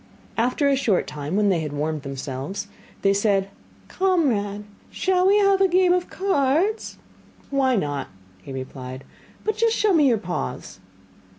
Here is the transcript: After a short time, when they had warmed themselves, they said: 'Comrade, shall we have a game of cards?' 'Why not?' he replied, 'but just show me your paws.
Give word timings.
After 0.35 0.67
a 0.67 0.75
short 0.75 1.05
time, 1.05 1.35
when 1.35 1.49
they 1.49 1.59
had 1.59 1.73
warmed 1.73 2.01
themselves, 2.01 2.65
they 3.03 3.13
said: 3.13 3.49
'Comrade, 3.87 4.63
shall 4.89 5.27
we 5.27 5.37
have 5.37 5.61
a 5.61 5.67
game 5.67 5.93
of 5.93 6.09
cards?' 6.09 6.97
'Why 7.51 7.75
not?' 7.75 8.07
he 8.41 8.51
replied, 8.51 9.03
'but 9.43 9.57
just 9.57 9.75
show 9.77 9.93
me 9.93 10.07
your 10.07 10.17
paws. 10.17 10.79